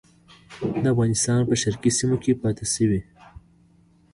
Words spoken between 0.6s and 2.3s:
د افغانستان په شرقي سیمو